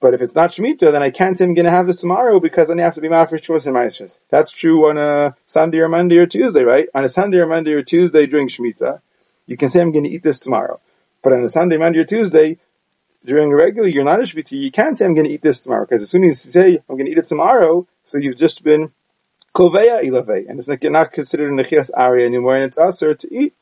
But 0.00 0.14
if 0.14 0.22
it's 0.22 0.34
not 0.34 0.52
Shemitah, 0.52 0.92
then 0.92 1.02
I 1.02 1.10
can't 1.10 1.36
say 1.36 1.44
I'm 1.44 1.54
going 1.54 1.64
to 1.64 1.70
have 1.70 1.86
this 1.86 2.00
tomorrow 2.00 2.38
because 2.38 2.68
then 2.68 2.80
I 2.80 2.84
have 2.84 2.94
to 2.94 3.00
be 3.00 3.08
mafresh 3.08 3.42
trumas 3.42 3.66
and 3.66 3.74
ma'asris. 3.74 4.18
That's 4.30 4.52
true 4.52 4.88
on 4.88 4.98
a 4.98 5.36
Sunday 5.46 5.78
or 5.78 5.88
Monday 5.88 6.18
or 6.18 6.26
Tuesday, 6.26 6.64
right? 6.64 6.88
On 6.94 7.04
a 7.04 7.08
Sunday 7.08 7.38
or 7.38 7.46
Monday 7.46 7.72
or 7.72 7.82
Tuesday 7.82 8.26
during 8.26 8.48
Shemitah, 8.48 9.00
you 9.46 9.56
can 9.56 9.68
say 9.68 9.80
I'm 9.80 9.92
going 9.92 10.04
to 10.04 10.10
eat 10.10 10.22
this 10.22 10.38
tomorrow. 10.38 10.80
But 11.22 11.32
on 11.32 11.42
a 11.42 11.48
Sunday, 11.48 11.76
Monday 11.76 11.98
or 11.98 12.04
Tuesday, 12.04 12.58
during 13.24 13.52
a 13.52 13.56
regular, 13.56 13.88
you're 13.88 14.04
not 14.04 14.20
a 14.20 14.22
Shemitah, 14.22 14.52
you 14.52 14.70
can't 14.70 14.96
say 14.96 15.04
I'm 15.04 15.14
going 15.14 15.26
to 15.26 15.32
eat 15.32 15.42
this 15.42 15.60
tomorrow 15.60 15.84
because 15.84 16.02
as 16.02 16.10
soon 16.10 16.24
as 16.24 16.44
you 16.44 16.52
say 16.52 16.78
I'm 16.88 16.96
going 16.96 17.06
to 17.06 17.12
eat 17.12 17.18
it 17.18 17.24
tomorrow, 17.24 17.86
so 18.02 18.18
you've 18.18 18.36
just 18.36 18.64
been 18.64 18.92
koveya 19.54 20.02
ilave, 20.02 20.48
and 20.48 20.58
it's 20.58 20.68
not, 20.68 20.82
not 20.84 21.12
considered 21.12 21.52
a 21.52 21.54
nechias 21.54 21.90
area 21.94 22.26
anymore, 22.26 22.54
and 22.54 22.64
it's 22.64 22.78
usher 22.78 23.14
to 23.14 23.34
eat 23.34 23.54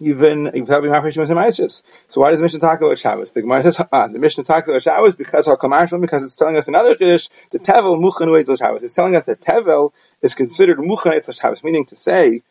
even 0.00 0.50
you've 0.54 0.68
having 0.68 0.90
half 0.90 1.04
Shemitah 1.04 1.82
So 2.08 2.20
why 2.20 2.30
does 2.30 2.40
the 2.40 2.44
Mishnah 2.44 2.60
talk 2.60 2.80
about 2.80 2.98
Shabbos? 2.98 3.32
The 3.32 3.42
Gemara 3.42 3.62
says 3.62 3.80
ah, 3.92 4.08
the 4.08 4.18
Mishnah 4.18 4.44
talks 4.44 4.66
about 4.66 4.82
Shabbos 4.82 5.14
because 5.14 5.46
because 5.46 6.22
it's 6.22 6.36
telling 6.36 6.56
us 6.56 6.68
another 6.68 6.96
Kiddush, 6.96 7.28
the 7.50 7.58
Tevel 7.58 8.00
Muchan 8.00 8.58
Shabbos. 8.58 8.82
It's 8.82 8.94
telling 8.94 9.14
us 9.14 9.26
that 9.26 9.40
Tevel 9.40 9.92
is 10.22 10.34
considered 10.34 10.78
Muchan 10.78 11.38
Shabbos, 11.38 11.62
meaning 11.62 11.84
to 11.86 11.96
say, 11.96 12.42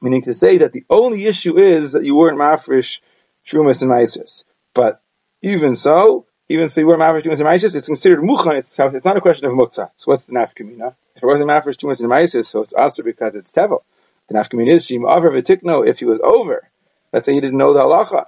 meaning 0.00 0.22
to 0.22 0.34
say 0.34 0.58
that 0.58 0.72
the 0.72 0.84
only 0.90 1.26
issue 1.26 1.58
is 1.58 1.92
that 1.92 2.04
you 2.04 2.14
weren't 2.14 2.38
mafresh 2.38 3.00
Trumas 3.46 3.82
and 3.82 3.90
Maisis. 3.90 4.44
But 4.74 5.02
even 5.42 5.76
so, 5.76 6.26
even 6.48 6.68
so 6.68 6.80
you 6.80 6.86
weren't 6.86 7.00
mafresh 7.00 7.22
Trumas 7.22 7.40
and 7.40 7.48
Maisis, 7.48 7.74
it's 7.74 7.86
considered 7.86 8.20
Muchan 8.20 8.74
Shabbos. 8.74 8.94
It's 8.94 9.04
not 9.04 9.16
a 9.16 9.20
question 9.20 9.46
of 9.46 9.52
Muktzah. 9.52 9.90
So 9.96 10.04
what's 10.10 10.24
the 10.24 10.34
nafkamina? 10.34 10.94
If 11.16 11.22
it 11.22 11.26
wasn't 11.26 11.50
mafresh 11.50 11.76
Trumas 11.76 12.00
and 12.00 12.08
Maisis, 12.08 12.46
so 12.46 12.62
it's 12.62 12.72
also 12.72 13.02
because 13.02 13.34
it's 13.34 13.52
Tevel. 13.52 13.82
The 14.28 14.34
nafkamin 14.34 14.68
is 14.68 14.86
shim 14.86 15.10
aver 15.10 15.30
v'tikno 15.30 15.86
if 15.86 15.98
he 15.98 16.04
was 16.04 16.20
over. 16.20 16.68
Let's 17.12 17.26
say 17.26 17.34
he 17.34 17.40
didn't 17.40 17.58
know 17.58 17.72
the 17.72 17.80
halacha. 17.80 18.26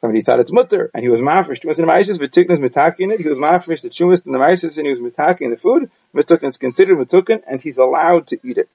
Somebody 0.00 0.22
thought 0.22 0.40
it's 0.40 0.52
mutter, 0.52 0.90
and 0.94 1.02
he 1.02 1.10
was 1.10 1.20
mafresh. 1.20 1.60
Chumas 1.60 1.78
and 1.78 1.88
maisis 1.88 2.18
v'tiknos 2.18 2.58
mitakin 2.58 3.12
it. 3.12 3.20
He 3.20 3.28
was 3.28 3.38
mafresh 3.38 3.82
the 3.82 3.90
chumas 3.90 4.24
and 4.24 4.34
the 4.34 4.38
maisis, 4.38 4.76
and 4.76 4.86
he 4.86 4.90
was 4.90 5.00
mitakin 5.00 5.50
the 5.50 5.56
food. 5.56 5.90
Mitukin 6.14 6.50
is 6.50 6.56
considered 6.56 6.96
mitukin, 6.98 7.42
and 7.46 7.60
he's 7.60 7.78
allowed 7.78 8.28
to 8.28 8.38
eat 8.44 8.58
it. 8.58 8.68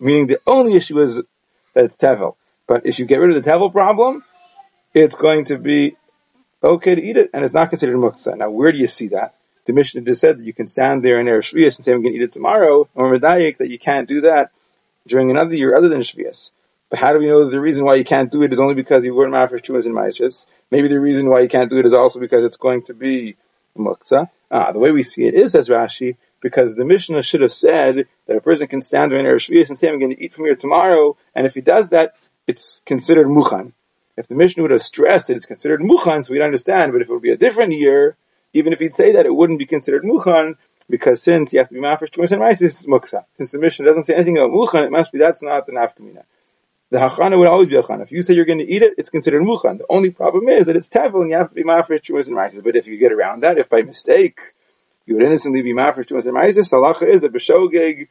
Meaning 0.00 0.26
the 0.28 0.40
only 0.46 0.74
issue 0.74 0.98
is 1.00 1.22
that 1.74 1.84
it's 1.84 1.96
tevel. 1.96 2.36
But 2.66 2.86
if 2.86 2.98
you 2.98 3.06
get 3.06 3.20
rid 3.20 3.34
of 3.34 3.42
the 3.42 3.50
tevel 3.50 3.72
problem, 3.72 4.24
it's 4.94 5.16
going 5.16 5.46
to 5.46 5.58
be 5.58 5.96
okay 6.62 6.94
to 6.94 7.02
eat 7.02 7.16
it, 7.16 7.30
and 7.32 7.44
it's 7.44 7.54
not 7.54 7.70
considered 7.70 7.96
muktzah. 7.96 8.36
Now, 8.36 8.50
where 8.50 8.72
do 8.72 8.78
you 8.78 8.86
see 8.86 9.08
that? 9.08 9.34
The 9.64 9.72
Mishnah 9.72 10.00
just 10.02 10.20
said 10.20 10.38
that 10.38 10.44
you 10.44 10.52
can 10.52 10.66
stand 10.66 11.02
there 11.02 11.20
in 11.20 11.26
Erev 11.26 11.40
Shviyas 11.40 11.76
and 11.76 11.84
say, 11.84 11.92
I'm 11.92 12.02
going 12.02 12.14
to 12.14 12.18
eat 12.18 12.24
it 12.24 12.32
tomorrow, 12.32 12.88
or 12.94 13.12
Medayik, 13.12 13.58
that 13.58 13.70
you 13.70 13.78
can't 13.78 14.08
do 14.08 14.22
that 14.22 14.50
during 15.06 15.30
another 15.30 15.54
year 15.54 15.76
other 15.76 15.88
than 15.88 16.00
Shvias. 16.00 16.50
But 16.90 16.98
how 16.98 17.12
do 17.12 17.18
we 17.18 17.26
know 17.26 17.44
that 17.44 17.50
the 17.50 17.60
reason 17.60 17.84
why 17.84 17.96
you 17.96 18.04
can't 18.04 18.32
do 18.32 18.42
it 18.42 18.52
is 18.52 18.60
only 18.60 18.74
because 18.74 19.04
you 19.04 19.14
weren't 19.14 19.34
mafresh 19.34 19.62
chumas 19.62 19.84
in 19.84 19.92
Maishas? 19.92 20.46
Maybe 20.70 20.88
the 20.88 21.00
reason 21.00 21.28
why 21.28 21.40
you 21.40 21.48
can't 21.48 21.68
do 21.68 21.78
it 21.78 21.86
is 21.86 21.92
also 21.92 22.18
because 22.18 22.44
it's 22.44 22.56
going 22.56 22.82
to 22.84 22.94
be 22.94 23.36
muktzah. 23.76 24.30
Ah, 24.50 24.72
the 24.72 24.78
way 24.78 24.90
we 24.90 25.02
see 25.02 25.26
it 25.26 25.34
is, 25.34 25.52
says 25.52 25.68
Rashi, 25.68 26.16
because 26.40 26.76
the 26.76 26.84
Mishnah 26.84 27.22
should 27.22 27.40
have 27.40 27.52
said 27.52 28.06
that 28.26 28.36
a 28.36 28.40
person 28.40 28.66
can 28.66 28.80
stand 28.80 29.12
in 29.12 29.24
Erev 29.24 29.36
Shvias 29.36 29.68
and 29.68 29.78
say, 29.78 29.88
I'm 29.88 29.98
going 29.98 30.12
to 30.12 30.22
eat 30.22 30.32
from 30.32 30.44
here 30.44 30.56
tomorrow, 30.56 31.16
and 31.34 31.46
if 31.46 31.54
he 31.54 31.60
does 31.60 31.90
that, 31.90 32.16
it's 32.46 32.80
considered 32.86 33.26
muchan. 33.26 33.72
If 34.16 34.26
the 34.26 34.34
Mishnah 34.34 34.62
would 34.62 34.72
have 34.72 34.82
stressed 34.82 35.28
that 35.28 35.36
it's 35.36 35.46
considered 35.46 35.80
muchan, 35.80 36.24
so 36.24 36.32
we'd 36.32 36.42
understand, 36.42 36.92
but 36.92 37.02
if 37.02 37.08
it 37.08 37.12
would 37.12 37.22
be 37.22 37.30
a 37.30 37.36
different 37.36 37.72
year, 37.72 38.16
even 38.52 38.72
if 38.72 38.80
he'd 38.80 38.94
say 38.94 39.12
that, 39.12 39.26
it 39.26 39.34
wouldn't 39.34 39.58
be 39.58 39.66
considered 39.66 40.02
muchan, 40.02 40.56
because 40.88 41.22
since 41.22 41.52
you 41.52 41.58
have 41.58 41.68
to 41.68 41.74
be 41.74 41.80
mafresh 41.80 42.10
tumas 42.10 42.32
and 42.32 42.40
rice, 42.40 42.58
this 42.58 42.80
is 42.80 42.86
muksa. 42.86 43.24
Since 43.36 43.50
the 43.50 43.58
Mishnah 43.58 43.84
doesn't 43.84 44.04
say 44.04 44.14
anything 44.14 44.38
about 44.38 44.50
muchan, 44.50 44.84
it 44.86 44.90
must 44.90 45.12
be 45.12 45.18
that's 45.18 45.42
not 45.42 45.66
the 45.66 45.72
nafkamina. 45.72 46.24
the 46.90 46.98
hachana 46.98 47.38
would 47.38 47.46
always 47.46 47.68
be 47.68 47.76
a 47.76 47.82
hachana. 47.82 48.02
If 48.02 48.12
you 48.12 48.22
say 48.22 48.34
you're 48.34 48.46
going 48.46 48.60
to 48.60 48.68
eat 48.68 48.82
it, 48.82 48.94
it's 48.96 49.10
considered 49.10 49.42
muchan. 49.42 49.78
The 49.78 49.86
only 49.90 50.10
problem 50.10 50.48
is 50.48 50.66
that 50.66 50.76
it's 50.76 50.88
tevel 50.88 51.20
and 51.20 51.30
you 51.30 51.36
have 51.36 51.50
to 51.50 51.54
be 51.54 51.64
mafresh 51.64 52.00
chumas 52.00 52.26
and. 52.26 52.64
But 52.64 52.76
if 52.76 52.86
you 52.86 52.96
get 52.96 53.12
around 53.12 53.40
that, 53.40 53.58
if 53.58 53.68
by 53.68 53.82
mistake 53.82 54.40
you 55.08 55.14
would 55.14 55.24
innocently 55.24 55.62
be 55.62 55.72
mafresh 55.72 56.04
chumas 56.04 56.26
and 56.26 56.36
ma'ases, 56.36 56.70
halacha 56.70 57.06
is 57.06 57.24
a 57.24 57.30
b'shogeg. 57.30 58.08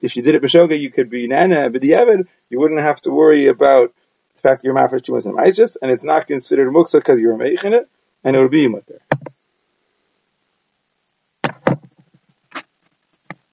If 0.00 0.16
you 0.16 0.22
did 0.22 0.34
it 0.34 0.42
b'shogeg, 0.42 0.80
you 0.80 0.90
could 0.90 1.10
be 1.10 1.26
nana, 1.26 1.68
the 1.68 2.26
you 2.48 2.58
wouldn't 2.58 2.80
have 2.80 3.00
to 3.02 3.10
worry 3.10 3.48
about 3.48 3.92
the 4.34 4.40
fact 4.40 4.62
that 4.62 4.66
you're 4.66 4.74
mafresh 4.74 5.02
chumas 5.02 5.26
and 5.26 5.36
ma'ases, 5.36 5.76
and 5.82 5.90
it's 5.90 6.04
not 6.04 6.26
considered 6.26 6.72
muksa 6.72 6.94
because 6.94 7.20
you're 7.20 7.36
making 7.36 7.74
it, 7.74 7.86
and 8.24 8.34
it 8.34 8.40
would 8.40 8.50
be 8.50 8.66
mutter. 8.66 9.00